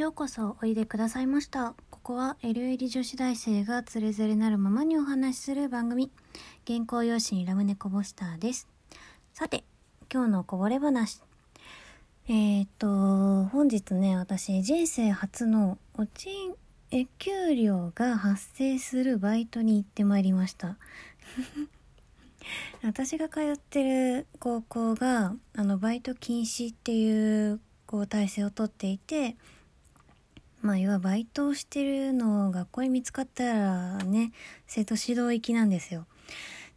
[0.00, 1.74] ようこそおいでくださいました。
[1.90, 6.10] ここは LL 女子大生がつれづれなるままにお話しする番組、
[6.66, 8.66] 原稿用紙にラムネコボスターです。
[9.34, 9.62] さて、
[10.10, 11.20] 今日のこぼれ話。
[12.28, 16.54] えー、っと、本日ね、私、人生初のおちん、
[16.92, 20.78] え、給料が発生するバイトに行ってまいりました。
[22.82, 23.84] 私が通って
[24.16, 29.36] る高校が、あの、バイト禁止っていう、こう、体制をとっていて、
[30.62, 34.32] まあ要はバイトをしてるのを学校に見つかったらね
[34.66, 36.06] 生徒指導行きなんですよ。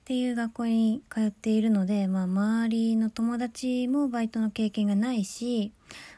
[0.03, 5.71] っていう学校に通っているので、まあ、周りの友達もバイトの経験がないし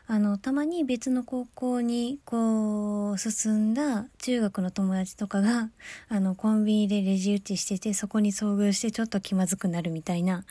[0.08, 5.70] あのたまに別の高校にこう進んだ中学の友達とかが
[6.10, 10.46] あのコンビニでレジ打ちしててそこに遭遇してちょっと気まずくなるみたいな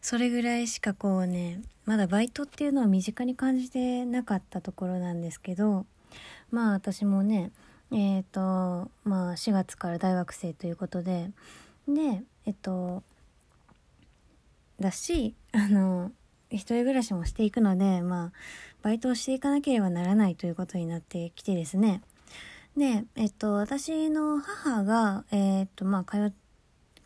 [0.00, 5.86] それぐらいしかこうねまだバイトっていうのは身近に感じてなかったところなんですけど
[6.50, 7.50] まあ私もね
[7.90, 11.30] えっ、ー、とまあ4月から大学生ということで
[11.88, 13.02] でえっと
[14.80, 16.10] だしあの
[16.50, 18.32] 一人暮らしもしていくのでまあ
[18.82, 22.02] バイトをしていかなければならないということになってきてですね。
[22.76, 26.32] でえっと私の母がえっとまあ通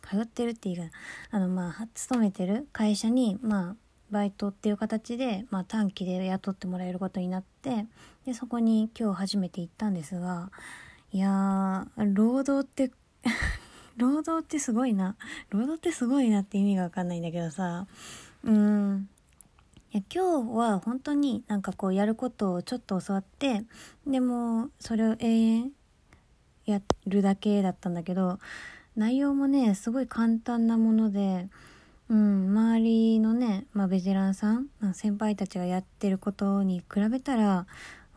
[0.01, 0.95] 通ってるっていうか
[1.31, 3.75] あのまあ勤めてる会社にまあ
[4.11, 7.85] バイトっていう形で、まあ、短期で雇ってもらえることになって
[8.25, 10.49] でそこに今日初めて行ったんですが
[11.11, 12.91] いやー労働って
[13.97, 15.15] 労働ってすごいな。
[15.49, 17.87] 労働ってすごいなって意味がわかんないんだけどさ
[18.43, 19.09] うん。
[19.93, 23.63] いや今日は本当になんかこうやることをちょっと教わって
[24.05, 25.71] でもそれを永遠
[26.65, 28.39] やるだけだったんだけど
[28.97, 31.47] 内容もねすごい簡単なもので
[32.09, 37.65] うん、周りのね、まあ、ベテランさん、まあ、先輩たちがやってることに比べたら、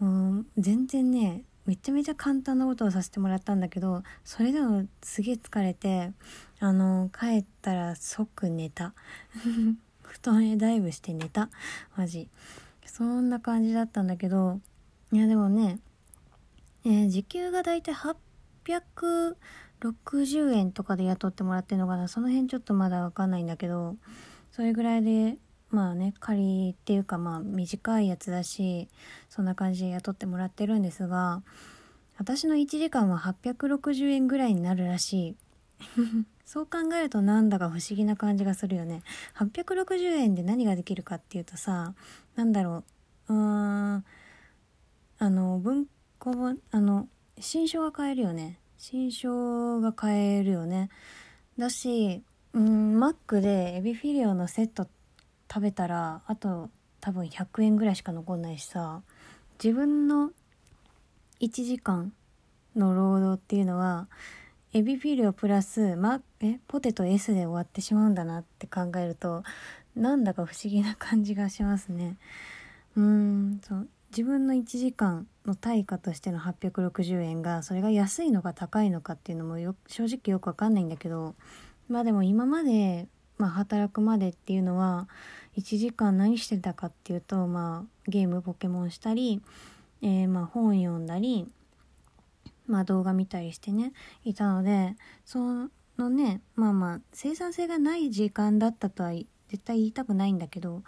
[0.00, 6.12] うん、全然ねめちゃめちゃ簡単なことをさせてもらったんだけどそれでもすげえ疲れて
[6.60, 8.92] あの帰ったら即寝た。
[10.02, 11.50] 布団へダイブして寝た。
[11.96, 12.28] マジ。
[12.84, 14.60] そんな感じだったんだけど
[15.12, 15.78] いやでもね、
[16.84, 19.36] えー、時給がだいたい800
[19.80, 22.08] 60円とかで雇ってもらってるのかな。
[22.08, 23.96] その辺ちょっとまだわかんないんだけど
[24.52, 25.38] それぐらいで
[25.70, 28.88] まあね仮っていうかまあ短いやつだし
[29.28, 31.42] そんな感じで雇ってもらってるんですが
[32.18, 35.36] 私の1時間は860円ぐらいになるらしい。
[36.44, 39.02] そう考えるとなんだか不思議な感じがするよね。
[39.36, 41.94] 860円で何ができるかっていうとさ
[42.36, 42.84] なんだろ
[43.28, 43.34] う。
[43.34, 44.04] うーん。
[45.22, 45.86] あの文
[46.18, 47.08] 庫本あの
[47.38, 48.59] 新書が買えるよね。
[48.82, 50.88] 新書が買えるよね。
[51.58, 52.22] だし
[52.54, 54.88] うんマックでエビフィレオのセット
[55.52, 56.70] 食べたらあと
[57.02, 59.02] 多分100円ぐらいしか残んないしさ
[59.62, 60.30] 自分の
[61.40, 62.14] 1時間
[62.74, 64.08] の労働っていうのは
[64.72, 69.42] エビフィレオプラスマえポテト S で終わってしまうんだなって考えると
[69.94, 72.16] なんだか不思議な感じがしますね。
[72.96, 73.88] うんそう。
[74.10, 81.36] 自分の1時間の対価としての860円がそれが安いのか高いのかっていうのもよ正直よくわかんないんだけど
[81.88, 83.06] まあでも今まで、
[83.38, 85.08] まあ、働くまでっていうのは
[85.56, 89.40] 1時間何してたかっていうと、まあ、ゲームポケモンしたり、
[90.02, 91.46] えー、まあ本読んだり、
[92.66, 93.92] まあ、動画見たりしてね
[94.24, 95.38] いたのでそ
[95.98, 100.82] のねまあまあ生産性がない時間だったとは絶対言いたくないんだけど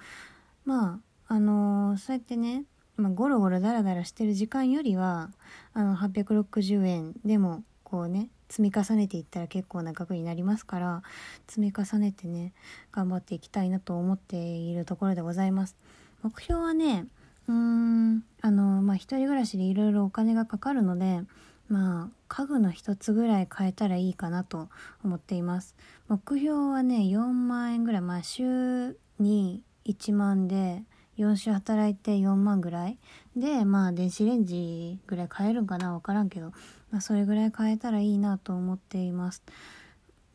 [0.65, 2.65] まああのー、そうやってね
[2.97, 5.31] まあ、ゴロゴロダラダラしてる時間よりは
[5.75, 11.03] あの860円でもこうね積み重ねていったら結構な額になりますから
[11.47, 12.53] 積み重ねてね
[12.93, 15.77] 頑張っていきたいなと思っているところでございます。
[16.23, 17.07] 目標はね
[17.49, 21.23] うーんあのまあ一人暮らしでいろいろお金がかかるので
[21.69, 24.69] まあ家具の一つぐらい変えたらいいかなと
[25.03, 25.75] 思っています。
[26.09, 30.83] 目標はね4万円ぐらいまあ週に1万で
[31.19, 32.99] 4週働いて4万ぐらい。
[33.37, 35.93] でまあ電子レンジぐらい買えるんかな？
[35.93, 36.53] 分からんけど、
[36.91, 39.43] まあ、それぐらい買えたらいいなと思っています。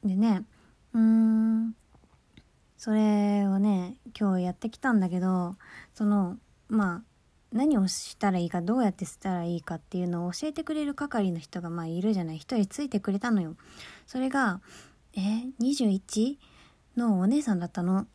[0.03, 0.43] でね
[0.93, 1.75] うーん。
[2.77, 5.55] それをね今日やってきたんだけど
[5.95, 6.37] その
[6.69, 7.01] まあ
[7.51, 12.37] 何をしたらいいかどうやってしたらいいかっていうのを教えてくれる係の人がまあいるじゃない。
[12.37, 13.55] 一人ついてくれたのよ。
[14.05, 14.61] それが
[15.15, 15.19] え
[15.59, 16.37] 21?
[16.97, 18.05] のお姉さんだったの？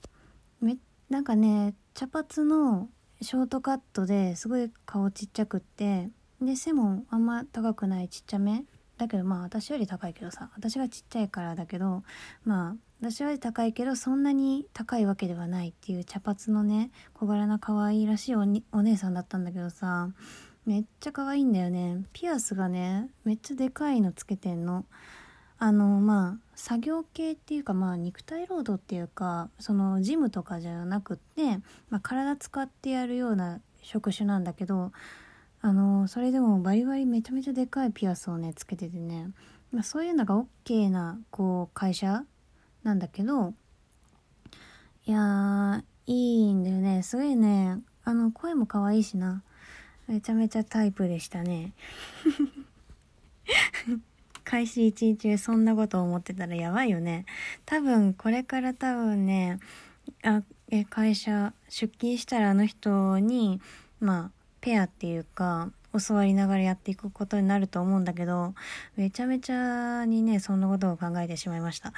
[0.61, 0.77] め
[1.11, 2.89] なんかね茶髪の
[3.21, 6.09] ショートカットですごい顔ちっちゃくって
[6.41, 8.65] で背もあんま高くないちっちゃめ。
[8.99, 12.05] だけどまあ私より高いけどさ私がちっちゃいからだけど
[12.45, 20.11] まあ私は高いけどそんなに高いわけではないっていう茶髪のね小柄な可愛いらしいおにお姉さんだったんだけどさ
[20.67, 22.05] めっちゃ可愛いんだよね。
[22.13, 24.85] ピアスがねめっちゃでかいのつけてんの。
[25.65, 34.91] あのまあ作業系っていうかまあ肉体労働っていうかそのジムとかじゃなくって、まあ、体使ってやるような職種なんだけど
[35.61, 39.31] あのそれでもバリバリめちゃめちゃでかいピアスをねつけててね、
[39.71, 42.25] まあ、そういうのが OK なこう会社
[42.83, 43.55] なんだけど
[45.07, 47.05] いやーいいんだよね。
[47.05, 47.79] すごいね。
[48.03, 49.45] あの声も可愛いしな。
[50.09, 51.73] めちゃめちゃタイプでしたね。
[54.45, 57.27] 開始1日目そんなこと思ってたらやばいよね。
[57.67, 59.59] 多分これから多分ね
[60.23, 63.61] あえ会社出勤したらあの人に
[64.01, 64.31] まあ
[64.61, 65.71] ペアっていうか
[66.07, 68.55] 教わりながらやっていくことになると思うんだけど
[68.97, 71.93] めちゃめちゃにねそんなことを考えてしまいました。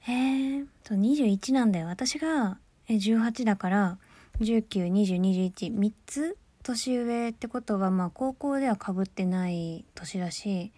[0.00, 1.86] へえ21なんだよ。
[1.86, 2.58] 私が
[2.88, 3.98] 18だから
[4.40, 10.72] 192021つ年上ってことはまあ高校ではかぶってない年だし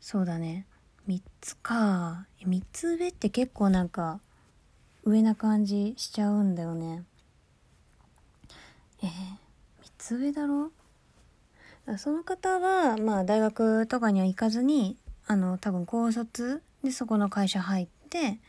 [0.00, 0.66] そうだね。
[1.08, 2.26] 3つか。
[2.44, 4.20] 3つ上って結構なんか
[5.04, 7.04] 上な感じしちゃうんだよね。
[9.02, 10.70] えー、3つ上だろ？
[11.98, 14.96] その方はまあ大学とかには行かずに
[15.28, 18.40] あの多分高卒でそこの会社入って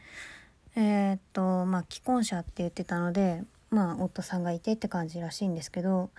[0.75, 6.09] えー、っとまあ既婚者って言ってたのでまあ夫さんがいてって感じらしいんですけど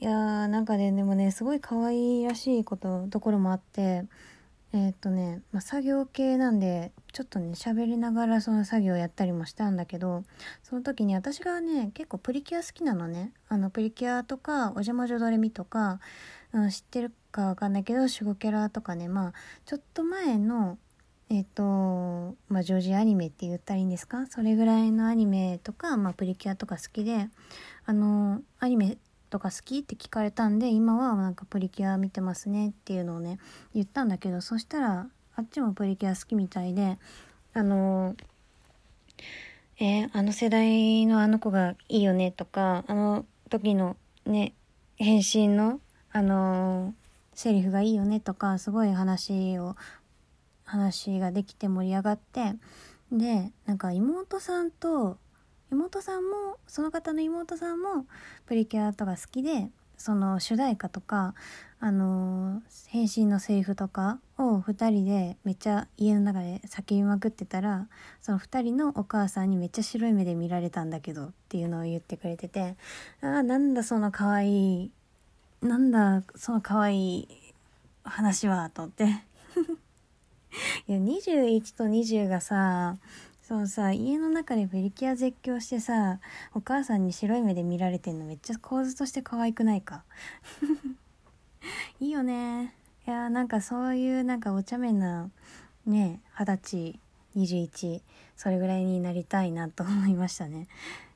[0.00, 4.04] いやーなんかねでもねすごい可愛らしいことところもあって
[4.72, 10.22] えー、っとね、まあ、作業系なんでちょっとね喋りながらその作業やったりもしたんだけど
[10.62, 13.32] その時に私がね結構プリキュア好きなのね。
[13.48, 15.98] あのプリキュアとかお邪魔女ドレミとか、
[16.52, 19.32] うん、知ってるかわかんないけど守護キャラとかねまあ
[19.64, 20.78] ちょっと前の
[21.30, 24.26] えっ、とまあジョージアニメって言ったらいいんですか？
[24.28, 27.28] それぐらいのアニメとか、まあ、プリキュアとか好きで
[27.84, 28.96] あのアニメ
[29.28, 33.38] とか好きって聞かれたんで今はなんかプリキュア見てますねっていうのをね
[33.74, 36.98] 言ったんだけどそしたらあっちもプリキュア好きみたいで
[37.54, 38.16] あの
[39.80, 43.96] えー、あの世代のあの子がいいよねとかあの時の
[44.26, 44.52] ね
[44.96, 46.94] 変身のあの
[47.34, 49.76] セリフがいいよねとかすごい話を
[50.64, 52.54] 話ができて盛り上がって
[53.12, 55.16] でなんか妹さんと
[55.70, 58.06] 妹さんもその方の妹さんも
[58.46, 61.34] プリキュアとか好きでその主題歌とか
[61.80, 67.88] あの変身のセリフとかを2人でめっちゃ家の中で叫びまくってたら
[68.20, 72.76] その2人のお母さんにめっちゃ白い目で見られたんだけどっていうのを言ってくれてて
[73.20, 74.90] ああなんだその可愛い
[75.60, 77.28] なんだその可愛い
[78.04, 79.04] 話はと思って。
[80.88, 82.96] いや21と20がさ
[83.48, 86.20] そうさ家の中でプリキュア絶叫してさ
[86.52, 90.04] お母さんに白い目で見られてんのめっちゃ構図として可愛くないか？
[91.98, 92.74] いいよね。
[93.06, 95.30] いやなんかそういうなんかお茶目な
[95.86, 97.00] ね二十歳
[97.36, 98.02] 21
[98.36, 100.68] それぐらいになりたいなと思いましたね。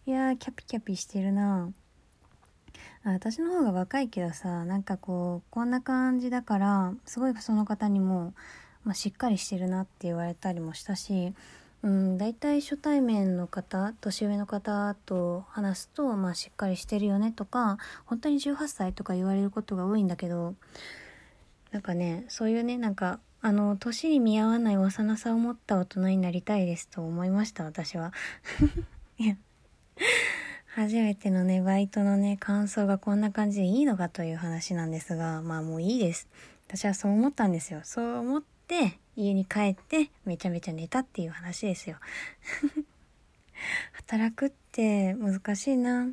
[0.07, 1.71] いやキャピキャピしてるな。
[3.05, 8.33] 私の方が若いけどさなんかこうこんな感じだからすごいその方にも、
[8.85, 11.35] まあ、しっかりしてるなって言われたりもしたし
[11.83, 20.55] うん、大体初対面の方年上の方と話すと、まあ、しっかりしてるよねとか本当に18歳とか言われることが多いんだけど
[21.73, 28.13] なんかねそういうねなんかあの年に見合わない幼さを持った大人になりたいですと思いました私は。
[29.19, 29.37] いや。
[30.75, 36.29] 初めてのねバイトのね感想がこんな感じでいいのかという話なんですがまあもういいです。
[36.69, 37.81] 私はそう思ったんですよ。
[37.83, 41.97] そう思って家に帰ってめちゃめちゃ寝たっていう話ですよ。
[43.93, 46.09] 働くって難しいな。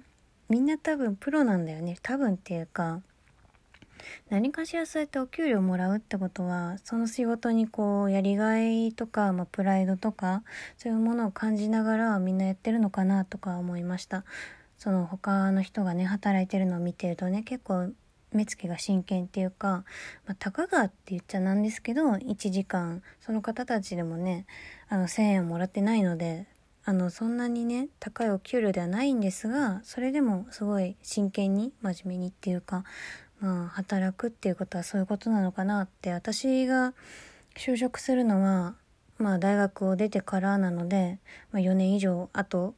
[0.49, 1.97] みんな多分プロなんだよね。
[2.01, 3.01] 多分っていうか
[4.29, 10.43] 何かしらそうやってお給料もらうってことはその仕事にこうやりがいとか、まあ、プライドとか
[10.77, 14.23] そういうものを感じながらみんなやってるのかなとか思いました。
[14.77, 17.91] その他の人がね働いてるのを見てるとね結構
[18.31, 19.83] 目つきが真剣っていうか、
[20.25, 23.01] まあ、たかがって言っちゃなんですけど1時間。
[23.19, 24.45] その方たちでもね
[24.87, 26.47] あの1,000円もらってないので
[26.85, 32.83] あのそんなにね高いお給料ではないんですがそれでもすごい真剣に真面目にっていうか、
[33.39, 36.93] まあ、働くっていうことはそういうことなのかなって私が
[37.55, 38.75] 就職するのは
[39.19, 41.19] まあ大学を出てからなので、
[41.51, 42.73] まあ、4年以上後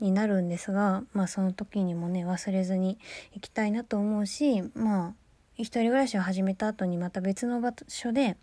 [0.00, 2.98] になるんですが、まあその時にもね、忘れずに
[3.32, 5.14] 行きたいなと思うし、まあ、
[5.62, 8.36] 一人暮らしを始めた後にまた別の場所で、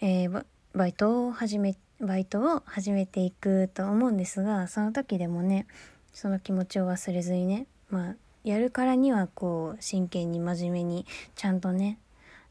[0.00, 5.66] えー、バイトを始めバイトを始めていくと思うんですがその時でもね
[6.12, 11.98] その気持ちを忘れずにねまあやるからにはこう真剣に真面目にちゃんとね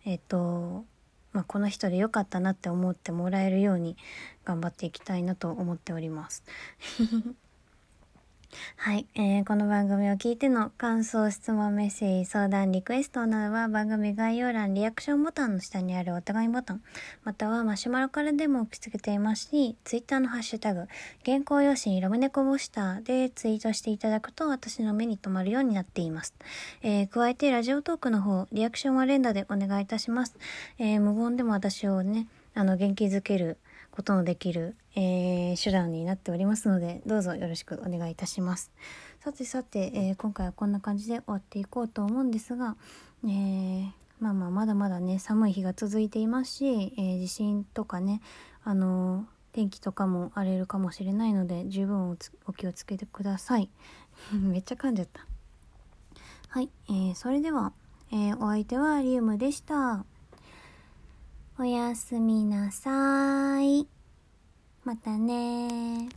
[0.05, 0.85] えっと
[1.33, 3.97] まあ、この人で良かったなって思ってもらえるように
[4.45, 6.43] 頑張っていきたいなと思っております。
[8.75, 16.81] はい、えー、この番組を聞いての感想、質問、メッセージ、相談、リクエストなどは番組概要欄、リアクションボタンの下にあるお互いボタン、
[17.24, 20.88] またはマシュマロからでも受け付けていますし、ツイッターのハッシュタグ、
[21.25, 26.33] 原稿用紙にラムネコボスターでツイートしていただくと私の目に留まるようになっています。
[26.81, 30.36] えー、加えてラジオトークの方、リアクションは連打でお願いいたします。
[30.77, 33.57] えー、無言でも私をね、あの、元気づける
[33.93, 38.71] ことのできる、えー、手段になっておりますので、どうぞよろしくお願いいたします。
[39.19, 42.75] さてさて、えー、今回はこんな感じで終わっていこうと思うんですが、
[43.23, 48.21] えー、まあまあまだまだね、寒い日が続いていますし、え、地震とかね、
[48.63, 53.69] あの天気とかも荒れるかもしれないので、十分お気をつけてください。
[54.33, 55.23] めっちゃ噛んじゃった。
[56.50, 57.73] はい、えー、それでは、
[58.12, 60.03] え、お相手はリウムでした。
[61.60, 63.88] おやすみなさい。
[64.83, 66.10] またね